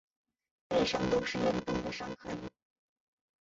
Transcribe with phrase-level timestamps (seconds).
[0.69, 2.35] 背上都是严重的伤痕